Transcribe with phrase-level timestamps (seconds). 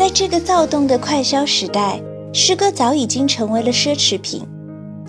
[0.00, 2.00] 在这个躁动的快消时代，
[2.32, 4.40] 诗歌早已经成为了奢侈品。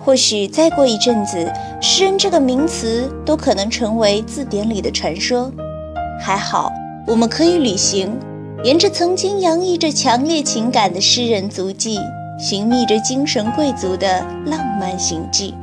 [0.00, 1.48] 或许再过一阵子，
[1.80, 5.48] 诗人这个名词都可能成为字典里的传说。
[6.20, 6.72] 还好，
[7.06, 8.18] 我们可以旅行，
[8.64, 11.96] 沿着曾经洋溢着强烈情感的诗人足迹，
[12.36, 15.54] 寻觅着精神贵族的浪漫行迹。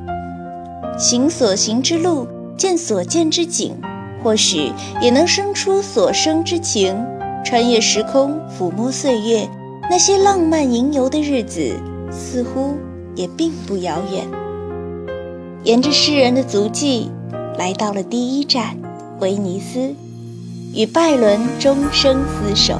[0.97, 2.25] 行所行之路，
[2.57, 3.75] 见所见之景，
[4.23, 4.71] 或许
[5.01, 6.95] 也能生出所生之情。
[7.49, 9.47] 穿越时空，抚摸岁月，
[9.89, 11.73] 那些浪漫吟游的日子，
[12.11, 12.75] 似乎。
[13.15, 14.27] 也并不遥远。
[15.63, 17.09] 沿着诗人的足迹，
[17.57, 18.77] 来到了第一站
[19.21, 19.95] 威尼斯，
[20.75, 22.75] 与拜伦终生厮守。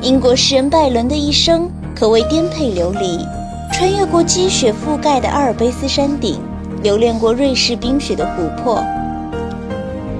[0.00, 3.18] 英国诗人拜伦的一生可谓颠沛流离，
[3.72, 6.38] 穿越过积雪覆盖的阿尔卑斯山顶，
[6.82, 8.80] 留恋过瑞士冰雪的湖泊。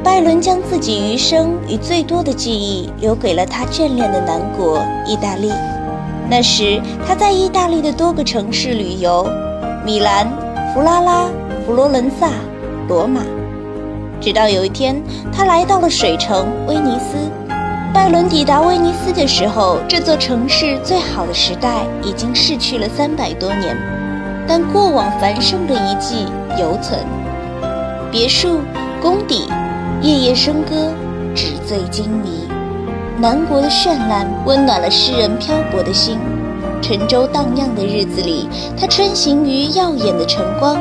[0.05, 5.51] 拜伦将自己余生与最多的记忆留给了他眷恋的南国意大利。
[6.29, 9.27] 那时，他在意大利的多个城市旅游，
[9.83, 10.29] 米兰、
[10.73, 11.25] 弗拉拉、
[11.67, 12.29] 佛罗伦萨、
[12.87, 13.23] 罗马。
[14.21, 15.03] 直到有一天，
[15.33, 17.17] 他来到了水城威尼斯。
[17.95, 23.75] 拜伦抵达威尼斯的时候，这座城市最好的时代已经逝去了三百多年，
[24.47, 26.27] 但过往繁盛的遗迹
[26.61, 27.01] 犹存：
[28.11, 28.61] 别墅、
[29.01, 29.49] 宫邸，
[30.05, 30.93] 夜夜笙歌，
[31.35, 32.47] 纸醉金迷。
[33.19, 36.19] 南国的绚烂温暖了诗人漂泊的心。
[36.83, 38.47] 沉舟荡漾的日子里，
[38.79, 40.77] 他穿行于耀眼的晨光，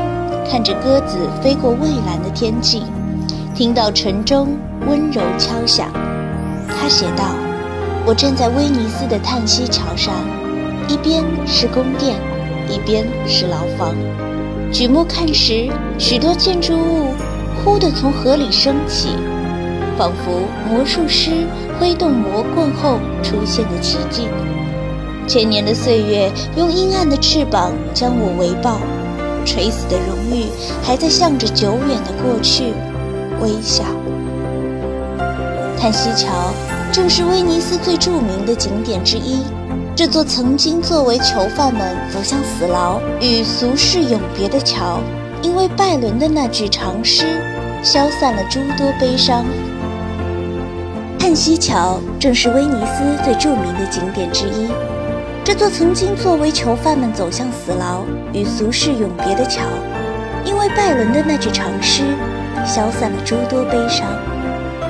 [0.52, 2.83] 看着鸽子飞过蔚蓝的天际，
[3.55, 4.57] 听到晨钟
[4.89, 5.87] 温柔敲响。
[6.67, 7.23] 他写道
[8.05, 10.13] ：“我站在威尼斯的叹息桥上，
[10.89, 12.17] 一边是宫殿，
[12.67, 13.95] 一边是牢房。
[14.73, 17.13] 举目看时，许多建筑物
[17.64, 19.16] 忽地从河里升起。”
[19.95, 21.45] 仿佛魔术师
[21.80, 24.27] 挥动魔棍后出现的奇迹。
[25.27, 28.80] 千年的岁月用阴暗的翅膀将我围抱，
[29.45, 30.48] 垂死的荣誉
[30.83, 32.73] 还在向着久远的过去
[33.39, 33.83] 微笑。
[35.80, 36.52] 叹息桥
[36.92, 39.43] 正是威尼斯最著名的景点之一。
[39.95, 44.99] 这座曾经作为囚犯们走向死牢与俗世永别的桥，
[45.43, 47.39] 因为拜伦的那句长诗，
[47.83, 49.45] 消散了诸多悲伤。
[51.20, 54.70] 叹息桥正是威尼斯最著名的景点之一。
[55.44, 59.61] 这座曾经作为囚犯们走向死牢与俗世永别的桥，
[60.45, 62.04] 因为拜伦的那句长诗，
[62.66, 64.08] 消散了诸多悲伤，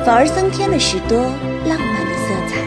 [0.06, 2.62] 反而增添了许多浪漫的色彩。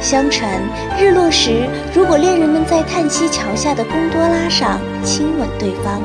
[0.00, 0.50] 相传，
[0.98, 6.00] 日落时，如果恋人们在叹息桥下的贡多拉上亲吻对方，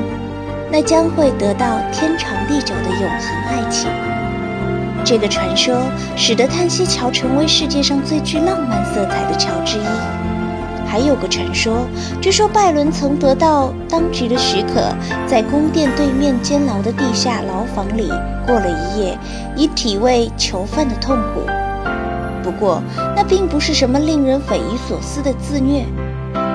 [0.72, 3.90] 那将会得到天长地久的永恒爱情。
[5.04, 5.82] 这个传说
[6.16, 9.84] 使得叹息桥成为世界上最具浪漫色彩的桥之一。
[10.86, 11.88] 还有个传说，
[12.20, 14.92] 据说拜伦曾得到当局的许可，
[15.28, 18.12] 在宫殿对面监牢的地下牢房里
[18.46, 19.18] 过了一夜，
[19.56, 21.42] 以体味囚犯的痛苦。
[22.44, 22.82] 不过，
[23.16, 25.86] 那并不是什么令人匪夷所思的自虐。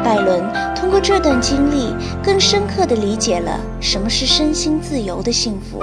[0.04, 0.44] 拜伦
[0.76, 5.82] 通过这段经历，更深刻地理解了什么是身心自由的幸福。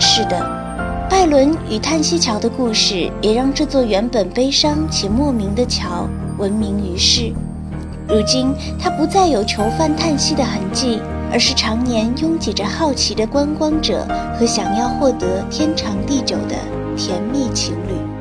[0.00, 0.62] 是的。
[1.10, 6.08] 拜伦与叹息桥的故事，也让这座原本悲伤且莫名的桥
[6.38, 7.30] 闻名于世。
[8.08, 14.06] 如今，它不再有囚犯叹息的痕迹，而是常年拥挤着好奇的观光者
[14.38, 16.56] 和想要获得天长地久的
[16.96, 18.11] 甜蜜情侣。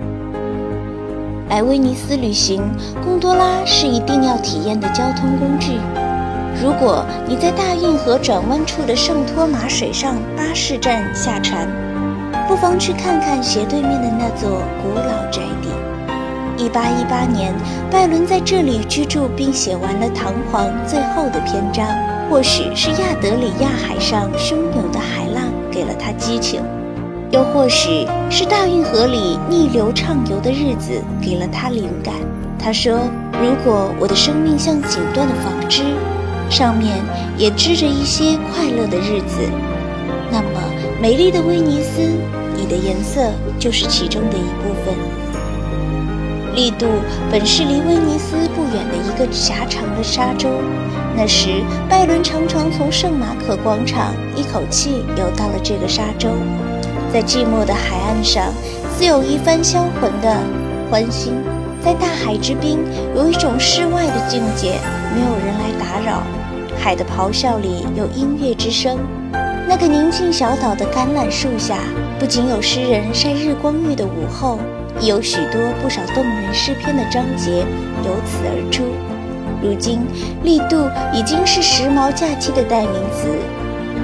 [1.51, 2.63] 来威尼斯旅行，
[3.03, 5.73] 贡多拉是一定要体验的交通工具。
[6.63, 11.67] 如果你在大运河转弯处的圣托马水上巴士站下船。
[12.47, 15.69] 不妨去看看斜对面的那座古老宅邸。
[16.62, 17.53] 一八一八年，
[17.89, 21.85] 拜伦在这里居住并写完了《唐璜》最后的篇章。
[22.29, 26.62] 或许是亚德里亚海上汹涌的海浪给了他激情，
[27.31, 32.13] 又或许是大运河里逆流畅游的日子给了他灵感。
[32.60, 33.00] 他说
[33.42, 35.83] ：“如果我的生命像锦缎的纺织，
[36.50, 36.98] 上面
[37.38, 39.38] 也织着一些快乐的日子，
[40.31, 40.62] 那么
[41.01, 42.01] 美丽的威尼斯。”
[42.54, 44.94] 你的颜色就是其中的一部分。
[46.54, 46.86] 利杜
[47.31, 50.50] 本是离威尼斯不远的一个狭长的沙洲，
[51.16, 56.30] 那时拜伦常常从圣马可广场一口气游到了这个沙洲，
[57.13, 58.54] 在寂寞的海岸上，
[58.98, 60.38] 自有一番销魂的
[60.90, 61.34] 欢欣。
[61.84, 62.80] 在大海之滨，
[63.16, 64.80] 有一种世外的境界，
[65.13, 66.24] 没有人来打扰，
[66.80, 68.98] 海的咆哮里有音乐之声。
[69.68, 71.80] 那个宁静小岛的橄榄树下，
[72.18, 74.57] 不仅有诗人晒日光浴的午后，
[75.02, 77.66] 也有许多不少动人诗篇的章节
[78.06, 78.84] 由此而出。
[79.62, 80.00] 如今，
[80.44, 83.28] 力度已经是时髦假期的代名词。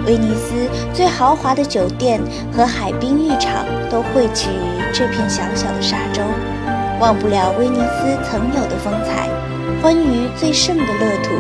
[0.07, 0.54] 威尼斯
[0.94, 2.21] 最豪华的酒店
[2.56, 6.24] 和海滨浴场都汇聚于这片小小的沙洲，
[7.01, 9.27] 忘不了威尼斯曾有的风采。
[9.81, 11.36] 欢愉最盛的乐土，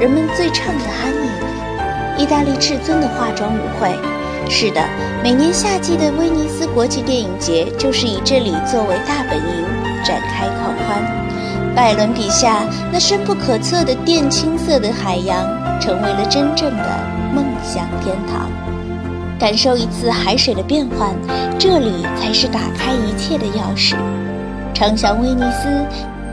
[0.00, 3.92] 人们最畅的酣饮，意大利至尊的化妆舞会。
[4.48, 4.80] 是的，
[5.20, 9.64] 每年夏季的威尼斯国际电影节就是以这里作为大本营
[10.04, 11.74] 展开狂欢。
[11.74, 12.62] 拜伦笔下
[12.92, 15.44] 那深不可测的靛青色的海洋，
[15.80, 16.84] 成为了真正的
[17.36, 18.50] 梦想天堂。
[19.38, 21.14] 感受一次海水的变换，
[21.58, 23.94] 这里才是打开一切的钥匙。
[24.72, 25.68] 畅想威尼斯，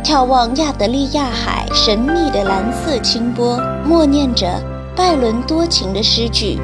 [0.01, 4.47] 眺望亚得利亚海神秘的蓝色清波，默念着
[4.95, 6.57] 拜伦多情的诗句，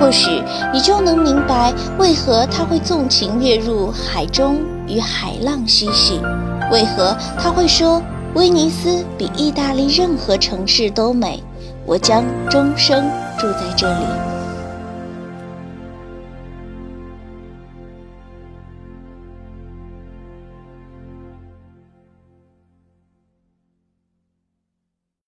[0.00, 0.42] 或许
[0.72, 4.56] 你就能明白为何他会纵情跃入海中
[4.88, 6.20] 与海浪嬉戏，
[6.72, 8.02] 为何他会说。
[8.34, 11.40] 威尼斯比意大利任何城市都美，
[11.86, 13.08] 我将终生
[13.38, 14.43] 住在这里。